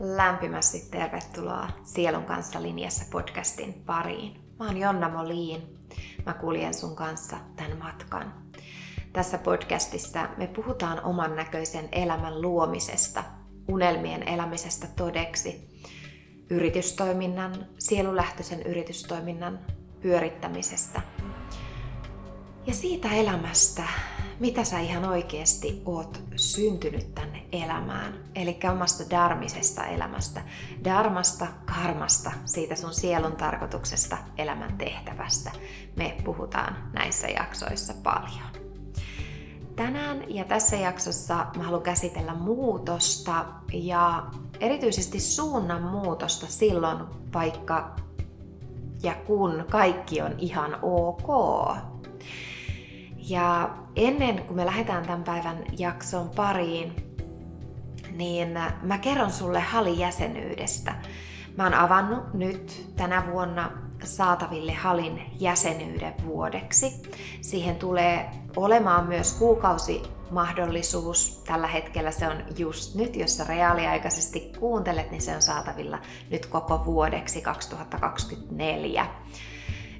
[0.00, 4.40] Lämpimästi tervetuloa Sielun kanssa linjassa podcastin pariin.
[4.58, 5.78] Mä oon Jonna Moliin.
[6.26, 8.34] Mä kuljen sun kanssa tämän matkan.
[9.12, 13.24] Tässä podcastissa me puhutaan oman näköisen elämän luomisesta,
[13.68, 15.68] unelmien elämisestä todeksi,
[16.50, 19.58] yritystoiminnan, sielulähtöisen yritystoiminnan
[20.00, 21.00] pyörittämisestä
[22.66, 23.82] ja siitä elämästä,
[24.42, 28.14] mitä sä ihan oikeasti oot syntynyt tänne elämään.
[28.34, 30.42] Eli omasta darmisesta elämästä.
[30.84, 35.50] Darmasta, karmasta, siitä sun sielun tarkoituksesta, elämän tehtävästä.
[35.96, 38.52] Me puhutaan näissä jaksoissa paljon.
[39.76, 44.26] Tänään ja tässä jaksossa mä haluan käsitellä muutosta ja
[44.60, 46.98] erityisesti suunnan muutosta silloin,
[47.34, 47.96] vaikka
[49.02, 51.28] ja kun kaikki on ihan ok.
[53.28, 56.92] Ja ennen kuin me lähdetään tämän päivän jakson pariin,
[58.10, 58.48] niin
[58.82, 60.94] mä kerron sulle Hali-jäsenyydestä.
[61.56, 63.70] Mä oon avannut nyt tänä vuonna
[64.04, 67.02] saataville Halin jäsenyyden vuodeksi.
[67.40, 71.42] Siihen tulee olemaan myös kuukausi mahdollisuus.
[71.46, 75.98] Tällä hetkellä se on just nyt, jos sä reaaliaikaisesti kuuntelet, niin se on saatavilla
[76.30, 79.06] nyt koko vuodeksi 2024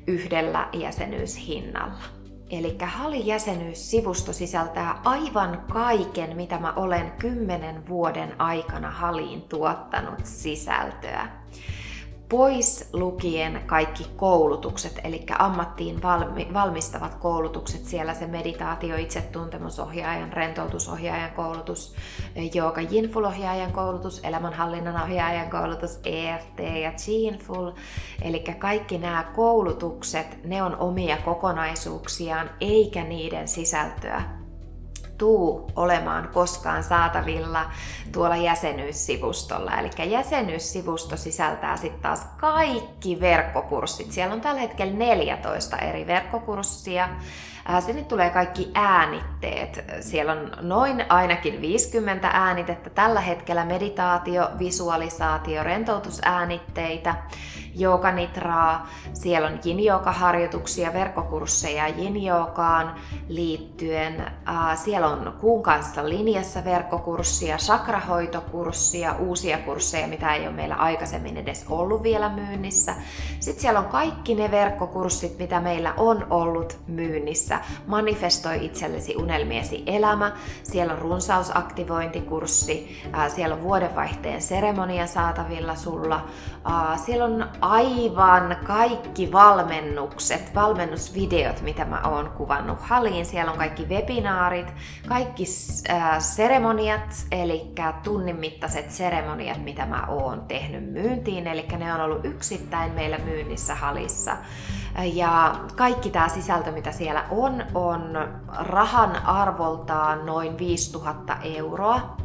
[0.06, 2.21] yhdellä jäsenyyshinnalla.
[2.52, 11.28] Eli Halin jäsenyyssivusto sisältää aivan kaiken, mitä mä olen kymmenen vuoden aikana Haliin tuottanut sisältöä
[12.32, 21.94] pois lukien kaikki koulutukset, eli ammattiin valmi, valmistavat koulutukset, siellä se meditaatio, itsetuntemusohjaajan, rentoutusohjaajan koulutus,
[22.54, 27.70] jooga jinful-ohjaajan koulutus, elämänhallinnan ohjaajan koulutus, EFT ja Jinful,
[28.22, 34.41] eli kaikki nämä koulutukset, ne on omia kokonaisuuksiaan, eikä niiden sisältöä
[35.18, 37.70] tuu olemaan koskaan saatavilla
[38.12, 39.78] tuolla jäsenyyssivustolla.
[39.78, 44.12] Eli jäsenyyssivusto sisältää sitten taas kaikki verkkokurssit.
[44.12, 47.08] Siellä on tällä hetkellä 14 eri verkkokurssia.
[47.80, 49.84] Sinne tulee kaikki äänitteet.
[50.00, 57.14] Siellä on noin ainakin 50 äänitettä tällä hetkellä meditaatio, visualisaatio, rentoutusäänitteitä
[57.74, 62.14] jooganitraa, siellä on yin harjoituksia verkkokursseja yin
[63.28, 64.32] liittyen.
[64.74, 71.64] Siellä on kuun kanssa linjassa verkkokurssia, sakrahoitokurssia, uusia kursseja, mitä ei ole meillä aikaisemmin edes
[71.68, 72.94] ollut vielä myynnissä.
[73.40, 77.51] Sitten siellä on kaikki ne verkkokurssit, mitä meillä on ollut myynnissä.
[77.86, 80.32] Manifestoi itsellesi unelmiesi elämä,
[80.62, 86.26] siellä on runsausaktivointikurssi, siellä on vuodenvaihteen seremonia saatavilla sulla,
[87.04, 93.26] siellä on aivan kaikki valmennukset, valmennusvideot, mitä mä oon kuvannut Haliin.
[93.26, 94.74] Siellä on kaikki webinaarit,
[95.08, 95.44] kaikki
[96.18, 101.46] seremoniat, eli tunnin mittaiset seremoniat, mitä mä oon tehnyt myyntiin.
[101.46, 104.36] Eli ne on ollut yksittäin meillä myynnissä Halissa.
[105.12, 112.16] Ja kaikki tämä sisältö, mitä siellä on, on rahan arvoltaan noin 5000 euroa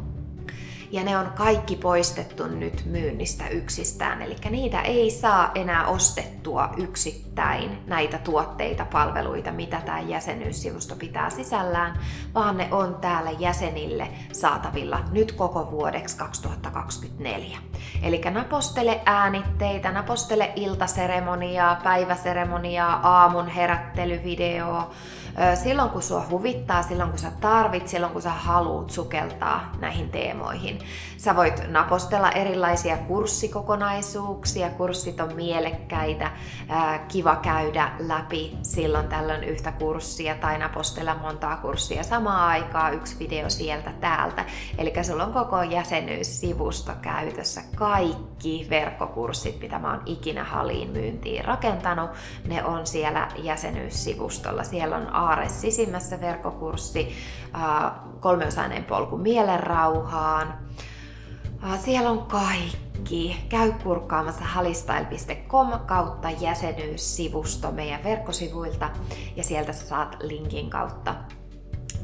[0.90, 4.22] ja ne on kaikki poistettu nyt myynnistä yksistään.
[4.22, 12.00] Eli niitä ei saa enää ostettua yksittäin näitä tuotteita, palveluita, mitä tämä jäsenyyssivusto pitää sisällään,
[12.34, 17.58] vaan ne on täällä jäsenille saatavilla nyt koko vuodeksi 2024.
[18.02, 24.90] Eli napostele äänitteitä, napostele iltaseremoniaa, päiväseremoniaa, aamun herättelyvideoa,
[25.54, 30.78] silloin kun sua huvittaa, silloin kun sä tarvit, silloin kun sä haluut sukeltaa näihin teemoihin.
[31.16, 36.30] Sä voit napostella erilaisia kurssikokonaisuuksia, kurssit on mielekkäitä,
[37.08, 43.50] kiva käydä läpi silloin tällöin yhtä kurssia tai napostella montaa kurssia samaan aikaan, yksi video
[43.50, 44.44] sieltä täältä.
[44.78, 52.10] Eli sulla on koko jäsenyyssivusto käytössä, kaikki verkkokurssit, mitä mä oon ikinä haliin myyntiin rakentanut,
[52.46, 54.64] ne on siellä jäsenyyssivustolla.
[54.64, 57.08] Siellä on Aares sisimmässä verkkokurssi,
[58.20, 60.54] kolmeosainen polku mielenrauhaan.
[61.84, 63.44] Siellä on kaikki.
[63.48, 68.90] Käy kurkkaamassa halistail.com kautta jäsenyyssivusto meidän verkkosivuilta
[69.36, 71.14] ja sieltä saat linkin kautta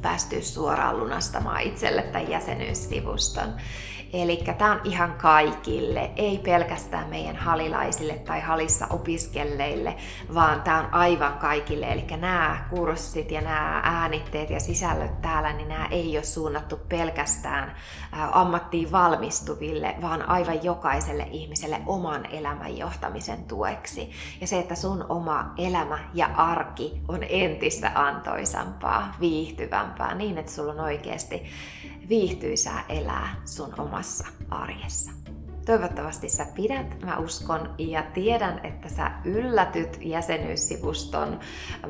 [0.04, 3.54] päästyä suoraan lunastamaan itselle tämän jäsenyyssivuston.
[4.12, 9.96] Eli tämä on ihan kaikille, ei pelkästään meidän halilaisille tai halissa opiskelleille,
[10.34, 11.92] vaan tämä on aivan kaikille.
[11.92, 17.74] Eli nämä kurssit ja nämä äänitteet ja sisällöt täällä, niin nämä ei ole suunnattu pelkästään
[18.32, 24.12] ammattiin valmistuville, vaan aivan jokaiselle ihmiselle oman elämän johtamisen tueksi.
[24.40, 30.72] Ja se, että sun oma elämä ja arki on entistä antoisampaa, viihtyvämpää, niin että sulla
[30.72, 31.42] on oikeasti
[32.08, 35.10] viihtyisää elää sun omassa arjessa.
[35.66, 41.40] Toivottavasti sä pidät, mä uskon ja tiedän, että sä yllätyt jäsenyyssivuston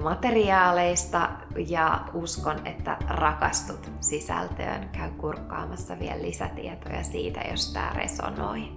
[0.03, 1.31] materiaaleista
[1.69, 4.89] ja uskon, että rakastut sisältöön.
[4.89, 8.73] Käy kurkkaamassa vielä lisätietoja siitä, jos tää resonoi.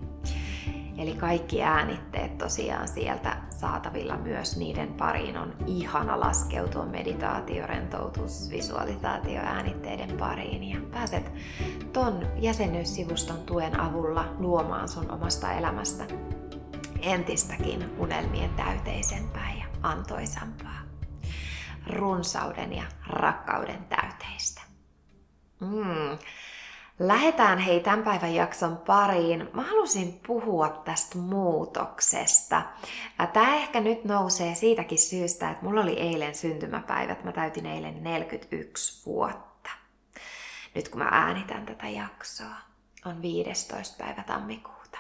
[0.98, 9.42] Eli kaikki äänitteet tosiaan sieltä saatavilla myös niiden pariin on ihana laskeutua meditaatio, rentoutus, visualisaatio
[9.42, 11.32] äänitteiden pariin ja pääset
[11.94, 16.06] ton jäsenyyssivuston tuen avulla luomaan sun omasta elämästä
[17.02, 20.82] entistäkin unelmien täyteisempää ja antoisampaa.
[21.88, 24.62] Runsauden ja rakkauden täyteistä.
[25.60, 26.18] Mm.
[27.00, 29.50] Lähetään hei tämän päivän jakson pariin.
[29.54, 32.62] Mä halusin puhua tästä muutoksesta.
[33.34, 37.24] Tämä ehkä nyt nousee siitäkin syystä, että mulla oli eilen syntymäpäivät.
[37.24, 39.70] Mä täytin eilen 41 vuotta.
[40.76, 42.56] Nyt kun mä äänitän tätä jaksoa,
[43.06, 44.04] on 15.
[44.04, 44.98] päivä tammikuuta.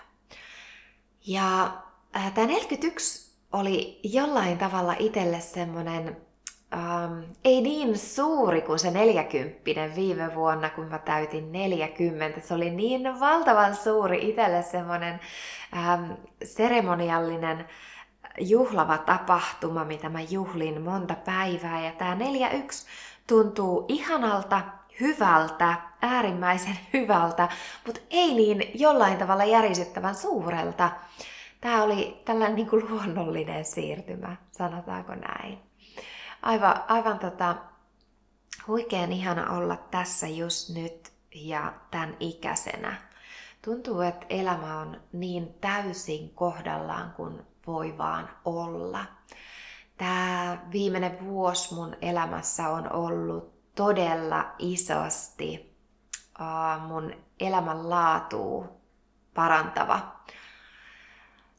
[1.26, 1.78] Ja
[2.12, 6.27] tämä 41 oli jollain tavalla itselle semmonen
[6.74, 12.40] ähm, ei niin suuri kuin se 40 viime vuonna, kun mä täytin 40.
[12.40, 15.20] Se oli niin valtavan suuri itselle semmoinen
[15.78, 16.12] ähm,
[16.44, 17.66] seremoniallinen
[18.40, 21.86] juhlava tapahtuma, mitä mä juhlin monta päivää.
[21.86, 22.88] Ja tämä 41
[23.28, 24.62] tuntuu ihanalta,
[25.00, 27.50] hyvältä, äärimmäisen hyvältä,
[27.86, 30.92] mutta ei niin jollain tavalla järisyttävän suurelta.
[31.62, 35.67] Tämä oli tällainen niin kuin luonnollinen siirtymä, sanotaanko näin
[36.42, 37.56] aivan, aivan tota,
[38.68, 43.02] huikean ihana olla tässä just nyt ja tämän ikäisenä.
[43.62, 49.06] Tuntuu, että elämä on niin täysin kohdallaan kuin voi vaan olla.
[49.98, 55.78] Tämä viimeinen vuosi mun elämässä on ollut todella isosti
[56.88, 58.82] mun elämän laatuu
[59.34, 60.00] parantava.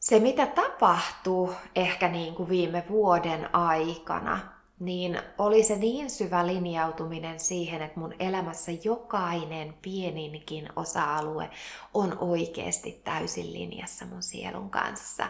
[0.01, 4.39] Se, mitä tapahtuu ehkä niin kuin viime vuoden aikana,
[4.81, 11.51] niin oli se niin syvä linjautuminen siihen, että mun elämässä jokainen pieninkin osa-alue
[11.95, 15.27] on oikeasti täysin linjassa mun sielun kanssa.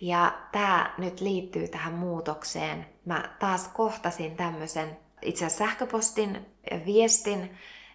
[0.00, 2.86] Ja tämä nyt liittyy tähän muutokseen.
[3.04, 6.46] Mä taas kohtasin tämmöisen itse asiassa sähköpostin
[6.86, 7.50] viestin,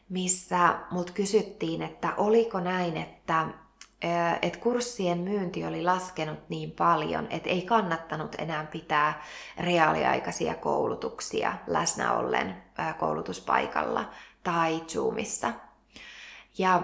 [0.10, 3.48] missä mut kysyttiin, että oliko näin, että
[4.42, 9.24] että kurssien myynti oli laskenut niin paljon, että ei kannattanut enää pitää
[9.60, 12.64] reaaliaikaisia koulutuksia läsnä ollen
[13.00, 14.10] koulutuspaikalla
[14.44, 15.54] tai Zoomissa.
[16.58, 16.82] Ja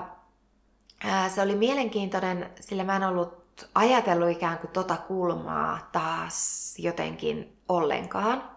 [1.35, 8.49] se oli mielenkiintoinen, sillä mä en ollut ajatellut ikään kuin tota kulmaa taas jotenkin ollenkaan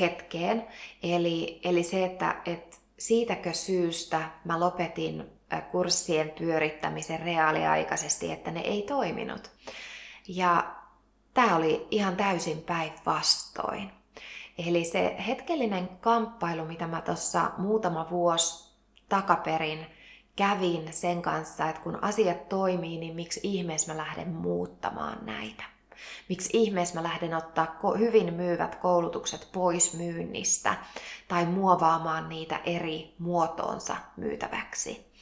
[0.00, 0.66] hetkeen.
[1.02, 5.30] Eli, eli se, että et siitäkö syystä mä lopetin
[5.70, 9.50] kurssien pyörittämisen reaaliaikaisesti, että ne ei toiminut.
[10.28, 10.74] Ja
[11.34, 13.90] tämä oli ihan täysin päinvastoin.
[14.66, 18.74] Eli se hetkellinen kamppailu, mitä mä tuossa muutama vuosi
[19.08, 19.86] takaperin
[20.36, 25.79] kävin sen kanssa, että kun asiat toimii, niin miksi ihmeessä mä lähden muuttamaan näitä?
[26.28, 30.74] Miksi ihmeessä mä lähden ottaa hyvin myyvät koulutukset pois myynnistä
[31.28, 35.12] tai muovaamaan niitä eri muotoonsa myytäväksi?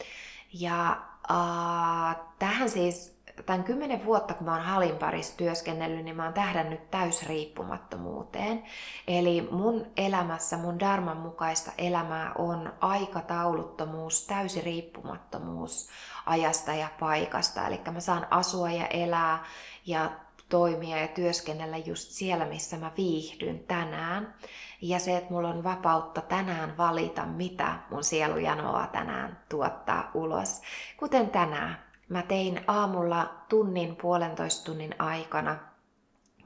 [0.52, 0.96] Ja
[1.30, 6.34] uh, tähän siis tämän kymmenen vuotta, kun mä oon Halin parissa työskennellyt, niin mä oon
[6.34, 8.62] tähdännyt täysriippumattomuuteen.
[9.08, 15.88] Eli mun elämässä, mun darman mukaista elämää on aikatauluttomuus, täysi riippumattomuus
[16.26, 17.66] ajasta ja paikasta.
[17.66, 19.44] Eli mä saan asua ja elää
[19.86, 20.10] ja
[20.48, 24.34] toimia ja työskennellä just siellä, missä mä viihdyn tänään.
[24.82, 30.62] Ja se, että mulla on vapautta tänään valita, mitä mun sielu janoaa tänään tuottaa ulos.
[30.96, 31.88] Kuten tänään.
[32.08, 35.67] Mä tein aamulla tunnin, puolentoista tunnin aikana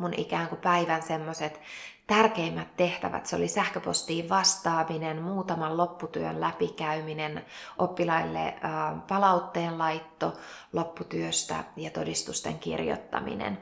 [0.02, 1.60] mun ikään kuin päivän semmoset
[2.06, 3.26] tärkeimmät tehtävät.
[3.26, 7.44] Se oli sähköpostiin vastaaminen, muutaman lopputyön läpikäyminen,
[7.78, 8.54] oppilaille
[9.08, 10.32] palautteen laitto
[10.72, 13.58] lopputyöstä ja todistusten kirjoittaminen.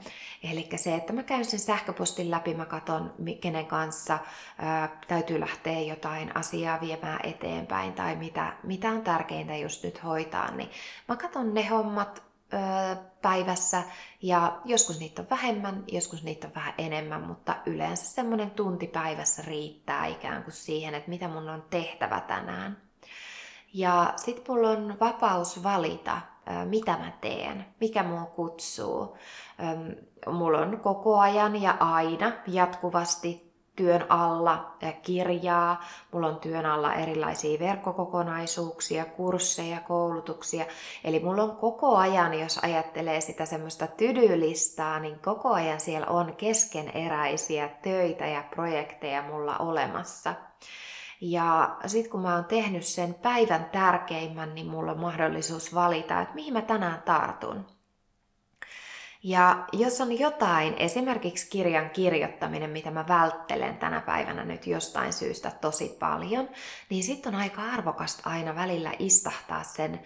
[0.53, 4.19] Eli se, että mä käyn sen sähköpostin läpi, mä katson, kenen kanssa
[5.09, 10.71] täytyy lähteä jotain asiaa viemään eteenpäin tai mitä, mitä on tärkeintä just nyt hoitaa, niin
[11.09, 12.30] mä katson ne hommat,
[13.23, 13.83] päivässä
[14.23, 19.43] ja joskus niitä on vähemmän, joskus niitä on vähän enemmän, mutta yleensä semmoinen tunti päivässä
[19.47, 22.83] riittää ikään kuin siihen, että mitä mun on tehtävä tänään.
[23.75, 26.21] Ja sit mulla on vapaus valita,
[26.65, 29.17] mitä mä teen, mikä mua kutsuu.
[30.27, 37.59] Mulla on koko ajan ja aina jatkuvasti työn alla kirjaa, mulla on työn alla erilaisia
[37.61, 40.65] verkkokokonaisuuksia, kursseja, koulutuksia.
[41.05, 46.35] Eli mulla on koko ajan, jos ajattelee sitä semmoista tydylistaa, niin koko ajan siellä on
[46.37, 50.35] keskeneräisiä töitä ja projekteja mulla olemassa.
[51.21, 56.35] Ja sitten kun mä oon tehnyt sen päivän tärkeimmän, niin mulla on mahdollisuus valita, että
[56.35, 57.80] mihin mä tänään tartun.
[59.23, 65.51] Ja jos on jotain, esimerkiksi kirjan kirjoittaminen, mitä mä välttelen tänä päivänä nyt jostain syystä
[65.61, 66.49] tosi paljon,
[66.91, 70.01] niin sitten on aika arvokasta aina välillä istahtaa sen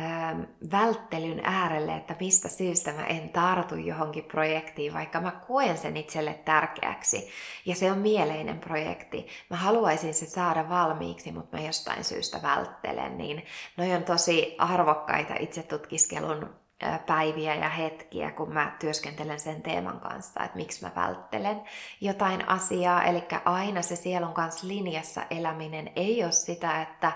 [0.00, 0.40] ähm,
[0.72, 6.34] välttelyn äärelle, että mistä syystä mä en tartu johonkin projektiin, vaikka mä koen sen itselle
[6.44, 7.28] tärkeäksi.
[7.66, 9.26] Ja se on mieleinen projekti.
[9.50, 13.18] Mä haluaisin se saada valmiiksi, mutta mä jostain syystä välttelen.
[13.18, 13.44] Niin
[13.76, 16.67] noi on tosi arvokkaita itse tutkiskelun
[17.06, 21.62] päiviä ja hetkiä, kun mä työskentelen sen teeman kanssa, että miksi mä välttelen
[22.00, 23.04] jotain asiaa.
[23.04, 27.12] Eli aina se sielun kanssa linjassa eläminen ei ole sitä, että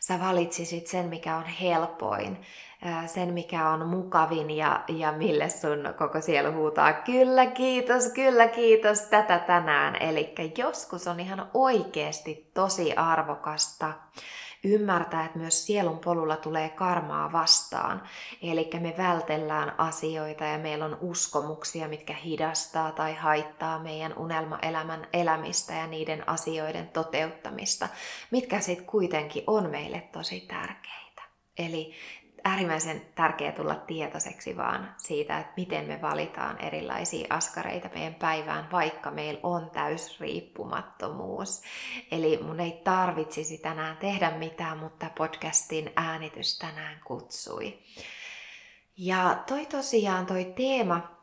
[0.00, 2.40] sä valitsisit sen, mikä on helpoin,
[3.06, 9.00] sen, mikä on mukavin ja, ja mille sun koko sielu huutaa, kyllä kiitos, kyllä kiitos,
[9.00, 9.96] tätä tänään.
[10.02, 13.92] Eli joskus on ihan oikeasti tosi arvokasta
[14.66, 18.02] ymmärtää, että myös sielun polulla tulee karmaa vastaan.
[18.42, 25.72] Eli me vältellään asioita ja meillä on uskomuksia, mitkä hidastaa tai haittaa meidän unelmaelämän elämistä
[25.72, 27.88] ja niiden asioiden toteuttamista,
[28.30, 31.22] mitkä sitten kuitenkin on meille tosi tärkeitä.
[31.58, 31.92] Eli
[32.46, 39.10] äärimmäisen tärkeää tulla tietoiseksi vaan siitä, että miten me valitaan erilaisia askareita meidän päivään, vaikka
[39.10, 41.62] meillä on täysriippumattomuus.
[42.10, 47.78] Eli mun ei tarvitsisi tänään tehdä mitään, mutta podcastin äänitys tänään kutsui.
[48.96, 51.15] Ja toi tosiaan toi teema,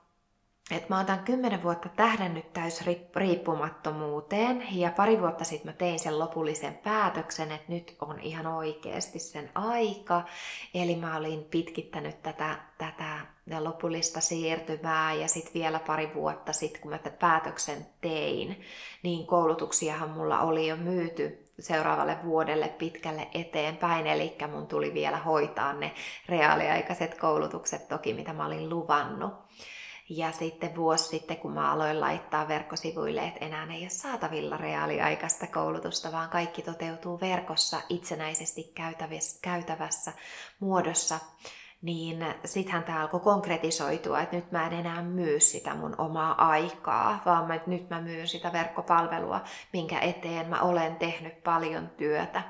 [0.72, 6.20] että mä oon tämän kymmenen vuotta tähdännyt täysriippumattomuuteen ja pari vuotta sitten mä tein sen
[6.20, 10.22] lopullisen päätöksen, että nyt on ihan oikeasti sen aika.
[10.74, 13.20] Eli mä olin pitkittänyt tätä, tätä
[13.60, 18.62] lopullista siirtymää ja sitten vielä pari vuotta sitten, kun mä tämän päätöksen tein,
[19.03, 25.74] niin koulutuksiahan mulla oli jo myyty seuraavalle vuodelle pitkälle eteenpäin, eli mun tuli vielä hoitaa
[25.74, 25.93] ne
[26.29, 29.34] reaaliaikaiset koulutukset toki, mitä mä olin luvannut.
[30.10, 35.48] Ja sitten vuosi sitten, kun mä aloin laittaa verkkosivuille, että enää ei ole saatavilla reaaliaikaista
[35.48, 38.74] koulutusta, vaan kaikki toteutuu verkossa itsenäisesti
[39.41, 40.13] käytävässä
[40.60, 41.19] muodossa,
[41.81, 47.22] niin sittenhän tämä alkoi konkretisoitua, että nyt mä en enää myy sitä mun omaa aikaa,
[47.25, 49.41] vaan mä, nyt mä myyn sitä verkkopalvelua,
[49.74, 52.43] minkä eteen mä olen tehnyt paljon työtä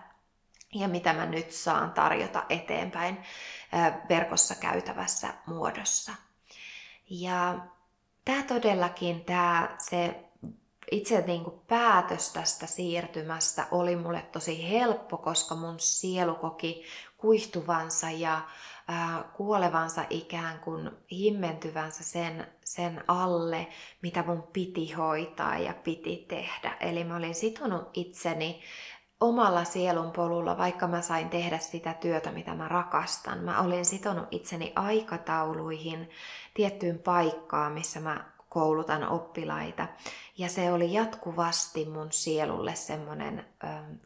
[0.74, 3.18] ja mitä mä nyt saan tarjota eteenpäin
[4.10, 6.12] verkossa käytävässä muodossa.
[7.10, 7.60] Ja
[8.26, 10.24] tämä todellakin, tämä, se
[10.92, 16.84] itse niin kuin päätös tästä siirtymästä oli mulle tosi helppo, koska mun sielu koki
[17.18, 18.42] kuihtuvansa ja
[18.88, 23.68] ää, kuolevansa ikään kuin himmentyvänsä sen, sen alle,
[24.02, 26.78] mitä mun piti hoitaa ja piti tehdä.
[26.80, 28.62] Eli mä olin sitonut itseni
[29.24, 33.40] omalla sielun polulla, vaikka mä sain tehdä sitä työtä, mitä mä rakastan.
[33.40, 36.10] Mä olin sitonut itseni aikatauluihin,
[36.54, 39.88] tiettyyn paikkaan, missä mä koulutan oppilaita.
[40.38, 43.46] Ja se oli jatkuvasti mun sielulle semmoinen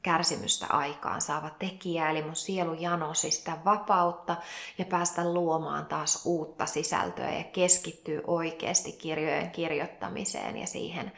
[0.01, 4.35] kärsimystä aikaan saava tekijä, eli mun sielu janosi sitä vapautta
[4.77, 11.11] ja päästä luomaan taas uutta sisältöä ja keskittyy oikeasti kirjojen kirjoittamiseen ja siihen,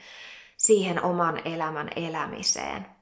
[0.57, 2.98] siihen oman elämän elämiseen.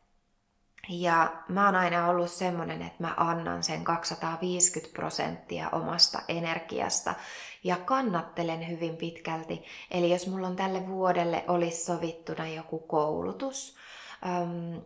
[0.90, 7.14] Ja mä oon aina ollut semmonen, että mä annan sen 250 prosenttia omasta energiasta
[7.64, 9.64] ja kannattelen hyvin pitkälti.
[9.92, 13.78] Eli jos mulla on tälle vuodelle olisi sovittuna joku koulutus,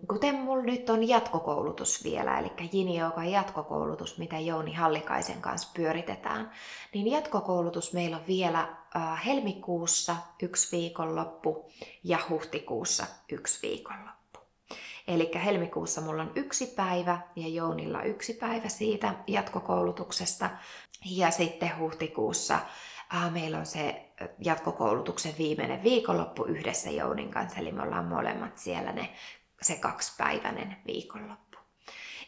[0.07, 6.51] kuten mulla nyt on jatkokoulutus vielä, eli Jini joka jatkokoulutus, mitä Jouni Hallikaisen kanssa pyöritetään,
[6.93, 8.75] niin jatkokoulutus meillä on vielä
[9.25, 11.71] helmikuussa yksi viikonloppu
[12.03, 14.20] ja huhtikuussa yksi viikonloppu.
[15.07, 20.49] Eli helmikuussa mulla on yksi päivä ja Jounilla yksi päivä siitä jatkokoulutuksesta.
[21.05, 22.59] Ja sitten huhtikuussa
[23.15, 28.91] äh, meillä on se jatkokoulutuksen viimeinen viikonloppu yhdessä Jounin kanssa, eli me ollaan molemmat siellä
[28.91, 29.13] ne,
[29.61, 31.57] se kaksipäiväinen viikonloppu.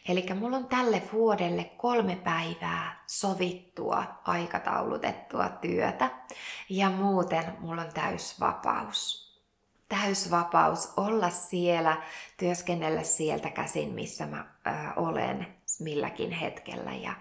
[0.08, 6.10] Eli mulla on tälle vuodelle kolme päivää sovittua, aikataulutettua työtä
[6.68, 9.23] ja muuten mulla on täys vapaus
[9.88, 12.02] täysvapaus olla siellä,
[12.36, 15.46] työskennellä sieltä käsin, missä mä ö, olen
[15.80, 17.14] milläkin hetkellä ja,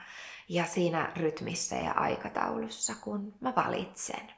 [0.49, 4.31] ja siinä rytmissä ja aikataulussa, kun mä valitsen.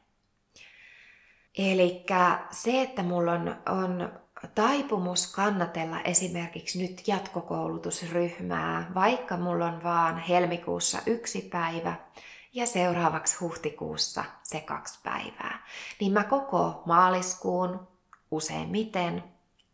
[1.57, 2.05] Eli
[2.51, 4.19] se, että mulla on, on
[4.55, 11.95] taipumus kannatella esimerkiksi nyt jatkokoulutusryhmää, vaikka mulla on vaan helmikuussa yksi päivä
[12.53, 15.65] ja seuraavaksi huhtikuussa se kaksi päivää,
[15.99, 17.87] niin mä koko maaliskuun
[18.35, 19.23] useimmiten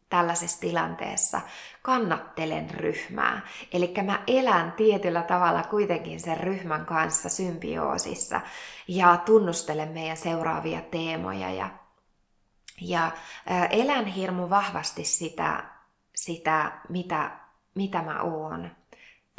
[0.10, 1.42] tällaisessa tilanteessa
[1.82, 3.42] kannattelen ryhmää.
[3.74, 8.42] Eli mä elän tietyllä tavalla kuitenkin sen ryhmän kanssa symbioosissa
[8.88, 11.70] ja tunnustelen meidän seuraavia teemoja ja,
[12.82, 13.12] ja
[13.70, 15.64] elän hirmu vahvasti sitä,
[16.16, 17.32] sitä mitä,
[17.76, 18.72] mitä mä oon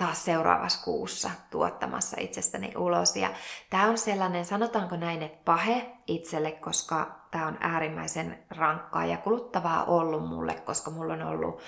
[0.03, 3.17] taas seuraavassa kuussa tuottamassa itsestäni ulos.
[3.17, 3.31] Ja
[3.71, 9.85] tämä on sellainen, sanotaanko näin, että pahe itselle, koska tämä on äärimmäisen rankkaa ja kuluttavaa
[9.85, 11.61] ollut mulle, koska mulla on ollut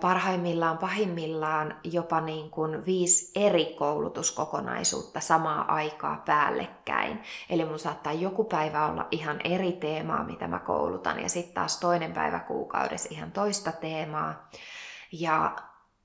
[0.00, 7.22] parhaimmillaan, pahimmillaan jopa niin kuin viisi eri koulutuskokonaisuutta samaa aikaa päällekkäin.
[7.50, 11.80] Eli mun saattaa joku päivä olla ihan eri teemaa, mitä mä koulutan, ja sitten taas
[11.80, 14.48] toinen päivä kuukaudessa ihan toista teemaa.
[15.12, 15.56] Ja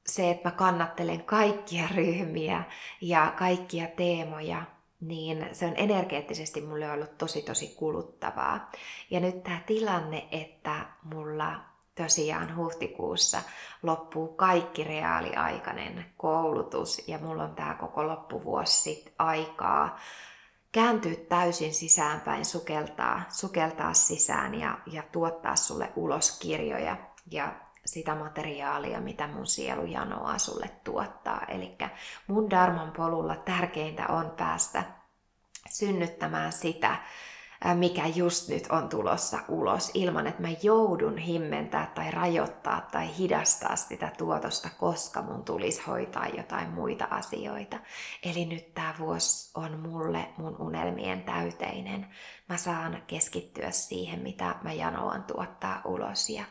[0.05, 2.63] se, että mä kannattelen kaikkia ryhmiä
[3.01, 4.63] ja kaikkia teemoja,
[5.01, 8.71] niin se on energeettisesti mulle ollut tosi tosi kuluttavaa.
[9.09, 11.59] Ja nyt tämä tilanne, että mulla
[11.95, 13.41] tosiaan huhtikuussa
[13.83, 19.99] loppuu kaikki reaaliaikainen koulutus ja mulla on tämä koko loppuvuosi sit aikaa
[20.71, 26.97] kääntyä täysin sisäänpäin, sukeltaa, sukeltaa sisään ja, ja tuottaa sulle ulos kirjoja
[27.31, 27.53] ja
[27.85, 31.45] sitä materiaalia, mitä mun sielu janoaa sulle tuottaa.
[31.47, 31.77] Eli
[32.27, 34.83] mun Darman polulla tärkeintä on päästä
[35.69, 36.95] synnyttämään sitä,
[37.73, 43.75] mikä just nyt on tulossa ulos, ilman että mä joudun himmentää tai rajoittaa tai hidastaa
[43.75, 47.79] sitä tuotosta, koska mun tulisi hoitaa jotain muita asioita.
[48.23, 52.07] Eli nyt tämä vuosi on mulle mun unelmien täyteinen.
[52.49, 56.43] Mä saan keskittyä siihen, mitä mä janoan tuottaa ulos ja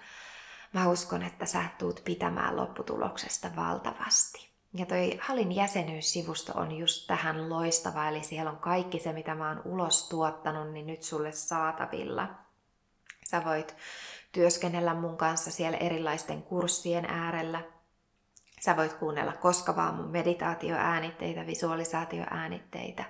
[0.73, 4.53] mä uskon, että sä tuut pitämään lopputuloksesta valtavasti.
[4.75, 9.49] Ja toi Halin jäsenyyssivusto on just tähän loistava, eli siellä on kaikki se, mitä mä
[9.49, 12.29] oon ulos tuottanut, niin nyt sulle saatavilla.
[13.25, 13.77] Sä voit
[14.33, 17.63] työskennellä mun kanssa siellä erilaisten kurssien äärellä.
[18.61, 23.05] Sä voit kuunnella koska vaan mun meditaatioäänitteitä, visualisaatioäänitteitä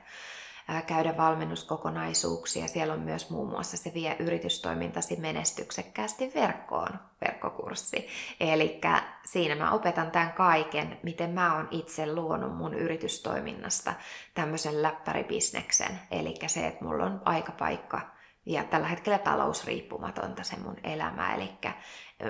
[0.81, 2.69] käydä valmennuskokonaisuuksia.
[2.69, 8.09] Siellä on myös muun muassa se vie yritystoimintasi menestyksekkäästi verkkoon verkkokurssi.
[8.41, 8.81] Eli
[9.25, 13.95] siinä mä opetan tämän kaiken, miten mä oon itse luonut mun yritystoiminnasta
[14.35, 16.01] tämmöisen läppäribisneksen.
[16.11, 18.01] Eli se, että mulla on aikapaikka
[18.47, 21.35] ja tällä hetkellä talousriippumatonta se mun elämä.
[21.35, 21.51] Eli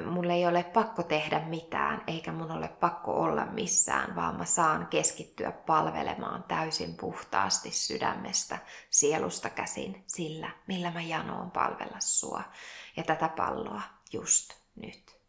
[0.07, 4.87] mulle ei ole pakko tehdä mitään, eikä mun ole pakko olla missään, vaan mä saan
[4.87, 8.59] keskittyä palvelemaan täysin puhtaasti sydämestä,
[8.91, 12.43] sielusta käsin sillä, millä mä janoon palvella sua
[12.97, 15.23] ja tätä palloa just nyt.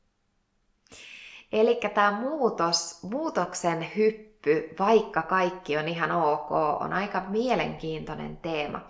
[1.52, 8.82] Eli tämä muutos, muutoksen hyppy, vaikka kaikki on ihan ok, on aika mielenkiintoinen teema.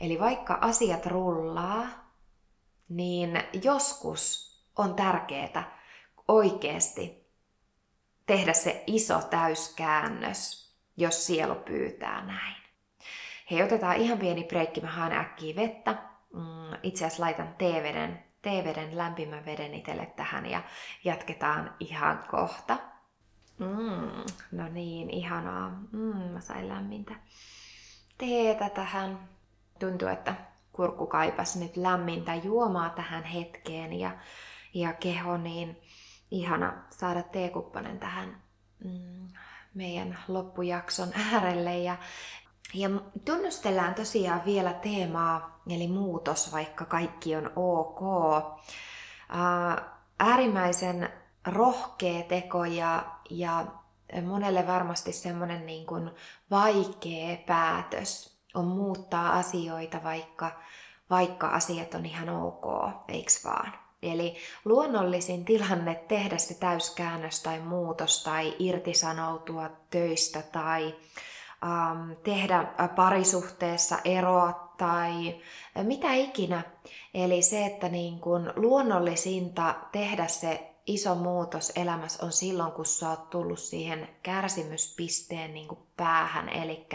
[0.00, 1.86] Eli vaikka asiat rullaa,
[2.88, 5.78] niin joskus on tärkeää
[6.28, 7.24] oikeasti
[8.26, 12.56] tehdä se iso täyskäännös, jos sielu pyytää näin.
[13.50, 15.92] Hei, otetaan ihan pieni breikki, mä haen äkkiä vettä.
[16.32, 20.62] Mm, itse asiassa laitan teeveden, teeveden lämpimän veden itselle tähän ja
[21.04, 22.76] jatketaan ihan kohta.
[23.58, 25.68] Mm, no niin, ihanaa.
[25.92, 27.14] Mm, mä sain lämmintä
[28.18, 29.28] teetä tähän.
[29.78, 30.34] Tuntuu, että
[30.72, 34.10] kurkku kaipas nyt lämmintä juomaa tähän hetkeen ja
[34.74, 35.80] ja keho, niin
[36.30, 38.42] ihana saada teekuppanen tähän
[38.84, 39.28] mm,
[39.74, 41.78] meidän loppujakson äärelle.
[41.78, 41.96] Ja,
[42.74, 42.88] ja
[43.24, 48.00] tunnustellaan tosiaan vielä teemaa, eli muutos, vaikka kaikki on ok.
[50.18, 51.08] äärimmäisen
[51.46, 53.66] rohkea teko ja, ja
[54.22, 56.10] monelle varmasti semmoinen niin kuin
[56.50, 60.60] vaikea päätös on muuttaa asioita, vaikka,
[61.10, 62.64] vaikka asiat on ihan ok,
[63.08, 63.83] eiks vaan?
[64.12, 70.94] Eli luonnollisin tilanne tehdä se täyskäännös tai muutos tai irtisanoutua töistä tai
[71.64, 72.64] ähm, tehdä
[72.96, 75.40] parisuhteessa eroa tai
[75.82, 76.62] mitä ikinä.
[77.14, 83.10] Eli se, että niin kun luonnollisinta tehdä se iso muutos elämässä on silloin, kun sä
[83.10, 86.86] oot tullut siihen kärsimyspisteen niin päähän, eli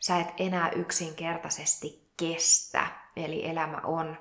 [0.00, 2.86] sä et enää yksinkertaisesti kestä.
[3.16, 4.16] Eli elämä on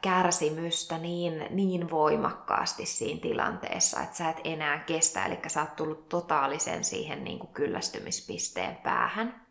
[0.00, 6.08] kärsimystä niin, niin voimakkaasti siinä tilanteessa, että sä et enää kestä, eli sä oot tullut
[6.08, 9.46] totaalisen siihen niin kuin kyllästymispisteen päähän.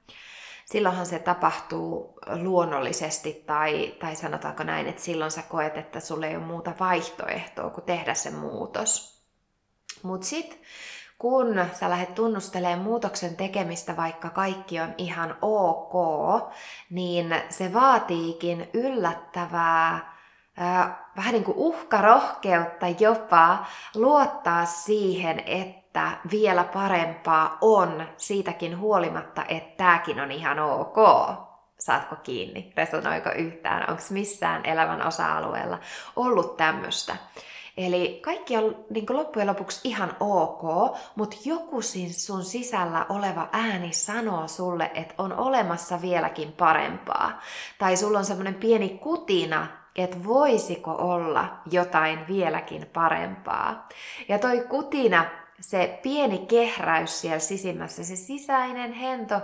[0.65, 6.35] silloinhan se tapahtuu luonnollisesti tai, tai sanotaanko näin, että silloin sä koet, että sulle ei
[6.35, 9.19] ole muuta vaihtoehtoa kuin tehdä se muutos.
[10.03, 10.59] Mutta sitten
[11.19, 15.93] kun sä lähdet tunnustelemaan muutoksen tekemistä, vaikka kaikki on ihan ok,
[16.89, 20.13] niin se vaatiikin yllättävää,
[21.17, 30.19] vähän niin kuin uhkarohkeutta jopa luottaa siihen, että vielä parempaa on siitäkin huolimatta, että tämäkin
[30.19, 30.97] on ihan ok.
[31.79, 32.73] Saatko kiinni?
[32.77, 33.89] Resonoiko yhtään?
[33.89, 35.79] Onko missään elämän osa-alueella
[36.15, 37.15] ollut tämmöistä?
[37.79, 40.61] Eli kaikki on niin loppujen lopuksi ihan ok,
[41.15, 47.41] mutta joku sun sisällä oleva ääni sanoo sulle, että on olemassa vieläkin parempaa.
[47.77, 53.87] Tai sulla on semmoinen pieni kutina, että voisiko olla jotain vieläkin parempaa.
[54.27, 55.25] Ja toi kutina,
[55.61, 59.41] se pieni kehräys siellä sisimmässä, se sisäinen hento,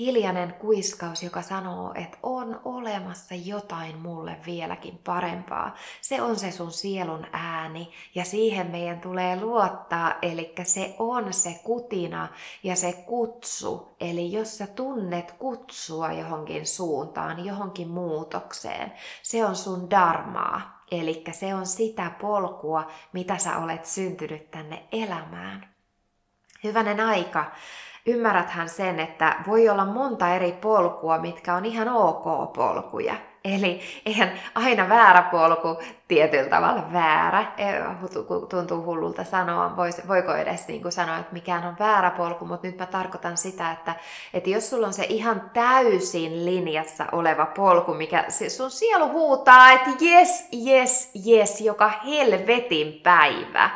[0.00, 5.74] hiljainen kuiskaus, joka sanoo, että on olemassa jotain mulle vieläkin parempaa.
[6.00, 11.60] Se on se sun sielun ääni ja siihen meidän tulee luottaa, eli se on se
[11.64, 12.28] kutina
[12.62, 13.96] ja se kutsu.
[14.00, 20.80] Eli jos sä tunnet kutsua johonkin suuntaan, johonkin muutokseen, se on sun darmaa.
[20.90, 25.74] Eli se on sitä polkua, mitä sä olet syntynyt tänne elämään.
[26.64, 27.52] Hyvänen aika
[28.06, 33.14] ymmärräthän sen, että voi olla monta eri polkua, mitkä on ihan ok polkuja.
[33.44, 37.66] Eli eihän aina väärä polku tietyllä tavalla väärä, e,
[38.48, 39.76] tuntuu hullulta sanoa,
[40.08, 43.70] voiko edes niin kuin sanoa, että mikään on väärä polku, mutta nyt mä tarkoitan sitä,
[43.70, 43.94] että,
[44.34, 49.90] että jos sulla on se ihan täysin linjassa oleva polku, mikä sun sielu huutaa, että
[50.02, 53.70] yes, yes, yes, joka helvetin päivä.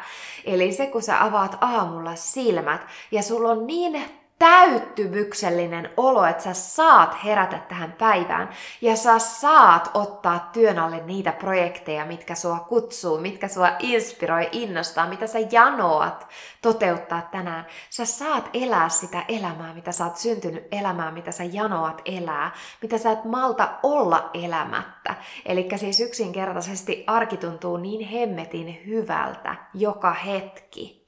[0.44, 4.04] Eli se, kun sä avaat aamulla silmät ja sulla on niin
[4.38, 8.48] täyttymyksellinen olo, että sä saat herätä tähän päivään
[8.80, 15.08] ja sä saat ottaa työn alle niitä projekteja, mitkä sua kutsuu, mitkä sua inspiroi, innostaa,
[15.08, 16.28] mitä sä janoat
[16.62, 17.66] toteuttaa tänään.
[17.90, 22.98] Sä saat elää sitä elämää, mitä sä oot syntynyt elämää, mitä sä janoat elää, mitä
[22.98, 25.14] sä et malta olla elämättä.
[25.46, 31.04] Eli siis yksinkertaisesti arki tuntuu niin hemmetin hyvältä joka hetki.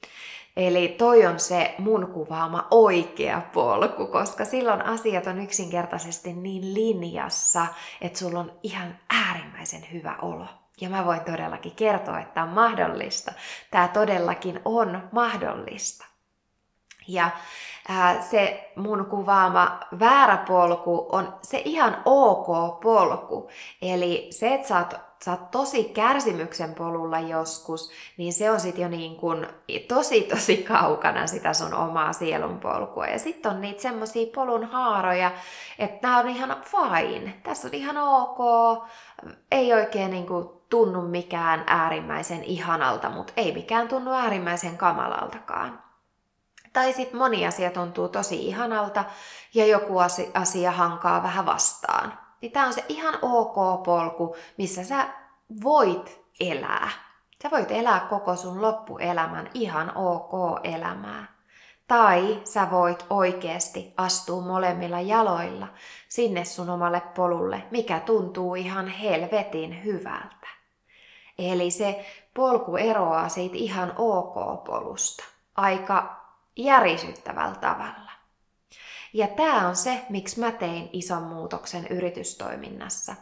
[0.57, 7.67] Eli toi on se mun kuvaama oikea polku, koska silloin asiat on yksinkertaisesti niin linjassa,
[8.01, 10.45] että sulla on ihan äärimmäisen hyvä olo.
[10.81, 13.31] Ja mä voin todellakin kertoa, että tämä on mahdollista.
[13.71, 16.05] Tämä todellakin on mahdollista.
[17.07, 17.29] Ja
[17.89, 23.49] ää, se mun kuvaama väärä polku on se ihan ok polku.
[23.81, 28.81] Eli se, että sä oot sä oot tosi kärsimyksen polulla joskus, niin se on sitten
[28.81, 29.47] jo niin kuin
[29.87, 33.07] tosi tosi kaukana sitä sun omaa sielunpolkua.
[33.07, 35.31] Ja sitten on niitä semmosia polun haaroja,
[35.79, 38.39] että nämä on ihan fine, tässä on ihan ok,
[39.51, 45.86] ei oikein niin kuin tunnu mikään äärimmäisen ihanalta, mutta ei mikään tunnu äärimmäisen kamalaltakaan.
[46.77, 49.03] Tai sitten moni asia tuntuu tosi ihanalta
[49.53, 49.93] ja joku
[50.33, 55.07] asia hankaa vähän vastaan niin tämä on se ihan ok polku, missä sä
[55.63, 56.89] voit elää.
[57.43, 61.37] Sä voit elää koko sun loppuelämän ihan ok elämää.
[61.87, 65.67] Tai sä voit oikeasti astua molemmilla jaloilla
[66.09, 70.47] sinne sun omalle polulle, mikä tuntuu ihan helvetin hyvältä.
[71.37, 75.23] Eli se polku eroaa siitä ihan ok-polusta
[75.55, 76.26] aika
[76.57, 78.11] järisyttävällä tavalla.
[79.13, 83.15] Ja tämä on se, miksi mä tein ison muutoksen yritystoiminnassa.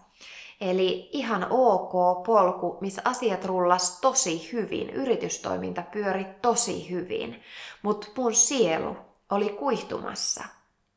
[0.62, 7.44] Eli ihan ok polku, missä asiat rullas tosi hyvin, yritystoiminta pyöri tosi hyvin,
[7.82, 8.98] mutta mun sielu
[9.32, 10.44] oli kuihtumassa.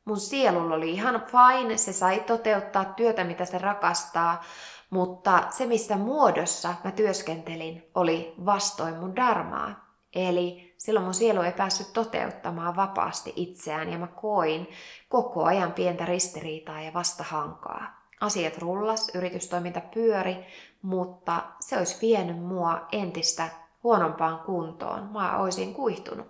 [0.05, 4.43] Mun sielulla oli ihan fine, se sai toteuttaa työtä, mitä se rakastaa,
[4.89, 9.95] mutta se, missä muodossa mä työskentelin, oli vastoin mun darmaa.
[10.13, 14.67] Eli silloin mun sielu ei päässyt toteuttamaan vapaasti itseään ja mä koin
[15.09, 17.99] koko ajan pientä ristiriitaa ja vastahankaa.
[18.21, 20.45] Asiat rullas, yritystoiminta pyöri,
[20.81, 23.49] mutta se olisi vienyt mua entistä
[23.83, 25.03] huonompaan kuntoon.
[25.03, 26.27] Mä olisin kuihtunut.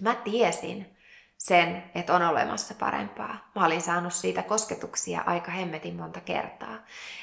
[0.00, 0.95] Mä tiesin,
[1.38, 3.50] sen, että on olemassa parempaa.
[3.54, 6.76] Mä olin saanut siitä kosketuksia aika hemmetin monta kertaa.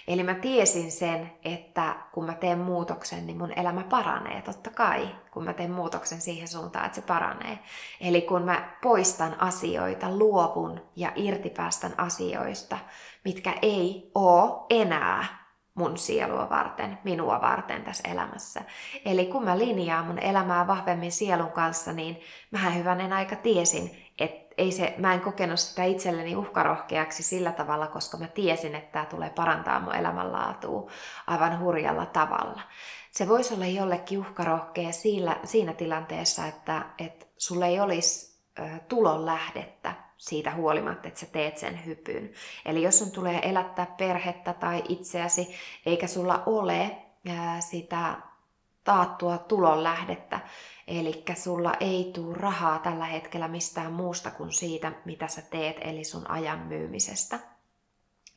[0.07, 5.15] Eli mä tiesin sen, että kun mä teen muutoksen, niin mun elämä paranee, totta kai,
[5.31, 7.59] kun mä teen muutoksen siihen suuntaan, että se paranee.
[8.01, 12.77] Eli kun mä poistan asioita, luovun ja irtipäästän asioista,
[13.25, 15.43] mitkä ei oo enää
[15.75, 18.61] mun sielua varten, minua varten tässä elämässä.
[19.05, 22.19] Eli kun mä linjaan mun elämää vahvemmin sielun kanssa, niin
[22.51, 24.02] mähän hyvänen aika tiesin,
[24.57, 29.05] ei se, mä en kokenut sitä itselleni uhkarohkeaksi sillä tavalla, koska mä tiesin, että tämä
[29.05, 30.91] tulee parantaa mun elämänlaatua
[31.27, 32.61] aivan hurjalla tavalla.
[33.11, 38.33] Se voisi olla jollekin uhkarohkea siinä, siinä tilanteessa, että, että sulla ei olisi
[38.87, 42.31] tulon lähdettä siitä huolimatta, että sä teet sen hypyn.
[42.65, 46.97] Eli jos sun tulee elättää perhettä tai itseäsi, eikä sulla ole
[47.59, 48.15] sitä
[48.83, 50.39] taattua tulonlähdettä,
[50.87, 56.03] eli sulla ei tule rahaa tällä hetkellä mistään muusta kuin siitä, mitä sä teet, eli
[56.03, 57.39] sun ajan myymisestä,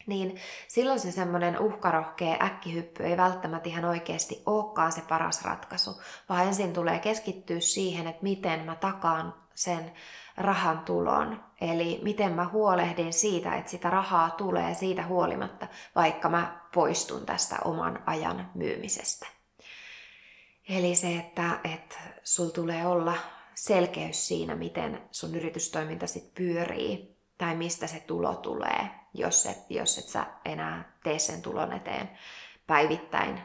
[0.06, 0.36] niin
[0.68, 6.72] silloin se semmoinen uhkarohkea äkkihyppy ei välttämättä ihan oikeasti olekaan se paras ratkaisu, vaan ensin
[6.72, 9.92] tulee keskittyä siihen, että miten mä takaan sen
[10.36, 11.44] rahan tulon.
[11.60, 17.56] Eli miten mä huolehdin siitä, että sitä rahaa tulee siitä huolimatta, vaikka mä poistun tästä
[17.64, 19.35] oman ajan myymisestä.
[20.68, 23.14] Eli se, että, että sul tulee olla
[23.54, 29.98] selkeys siinä, miten sun yritystoiminta sit pyörii tai mistä se tulo tulee, jos et, jos
[29.98, 32.10] et sä enää tee sen tulon eteen
[32.66, 33.40] päivittäin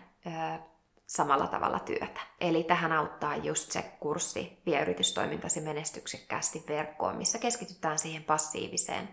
[1.08, 2.22] samalla tavalla työtä.
[2.42, 9.10] Eli tähän auttaa just se kurssi Vie yritystoimintasi menestyksekkäästi verkkoon, missä keskitytään siihen passiiviseen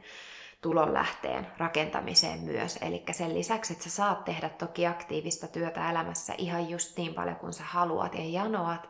[0.61, 2.79] tulonlähteen rakentamiseen myös.
[2.83, 7.37] Eli sen lisäksi, että sä saat tehdä toki aktiivista työtä elämässä ihan just niin paljon
[7.37, 8.89] kuin sä haluat ja janoat,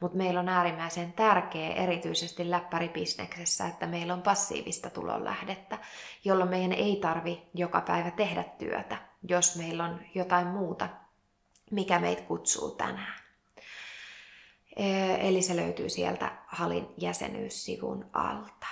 [0.00, 5.78] mutta meillä on äärimmäisen tärkeä erityisesti läppäribisneksessä, että meillä on passiivista tulonlähdettä,
[6.24, 8.96] jolloin meidän ei tarvi joka päivä tehdä työtä,
[9.28, 10.88] jos meillä on jotain muuta
[11.70, 13.20] mikä meitä kutsuu tänään.
[15.20, 18.66] Eli se löytyy sieltä Halin jäsenyyssivun alta.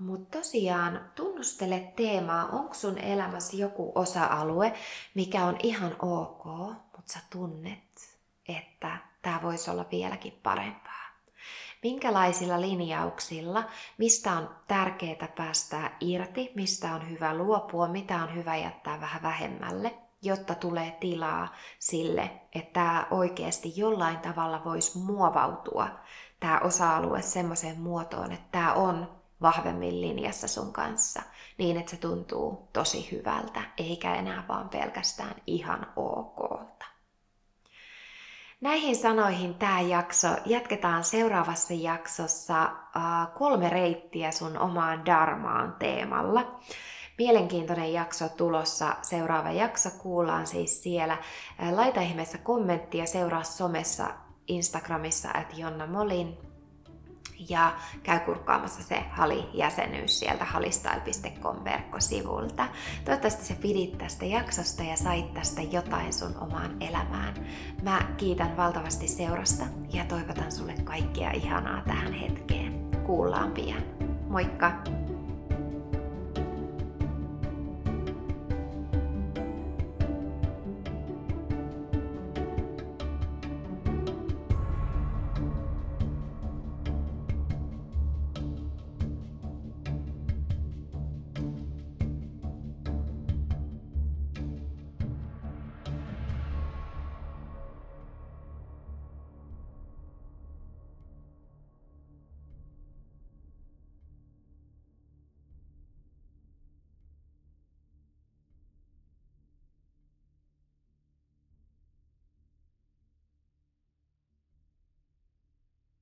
[0.00, 4.72] Mutta tosiaan tunnustele teemaa, onko sun elämässä joku osa-alue,
[5.14, 6.44] mikä on ihan ok,
[6.96, 11.08] mutta sä tunnet, että tämä voisi olla vieläkin parempaa.
[11.82, 13.64] Minkälaisilla linjauksilla,
[13.98, 19.94] mistä on tärkeää päästää irti, mistä on hyvä luopua, mitä on hyvä jättää vähän vähemmälle–
[20.22, 25.88] jotta tulee tilaa sille, että tämä oikeasti jollain tavalla voisi muovautua,
[26.40, 31.22] tämä osa-alue semmoiseen muotoon, että tämä on vahvemmin linjassa sun kanssa,
[31.58, 36.86] niin että se tuntuu tosi hyvältä, eikä enää vaan pelkästään ihan okolta.
[38.60, 42.72] Näihin sanoihin tämä jakso jatketaan seuraavassa jaksossa
[43.38, 46.60] kolme reittiä sun omaan darmaan teemalla
[47.18, 48.96] mielenkiintoinen jakso tulossa.
[49.02, 51.18] Seuraava jakso kuullaan siis siellä.
[51.72, 54.08] Laita ihmeessä kommenttia, seuraa somessa
[54.46, 56.38] Instagramissa at Jonna Molin
[57.48, 62.68] ja käy kurkkaamassa se Hali-jäsenyys sieltä halistyle.com verkkosivulta.
[63.04, 67.34] Toivottavasti sä pidit tästä jaksosta ja sait tästä jotain sun omaan elämään.
[67.82, 72.90] Mä kiitän valtavasti seurasta ja toivotan sulle kaikkea ihanaa tähän hetkeen.
[73.06, 73.82] Kuullaan pian.
[74.28, 75.07] Moikka!